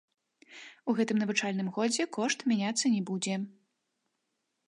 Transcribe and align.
У 0.93 0.95
гэтым 0.99 1.19
навучальным 1.23 1.67
годзе 1.75 2.03
кошт 2.17 2.47
мяняцца 2.51 2.85
не 2.97 3.01
будзе. 3.13 3.35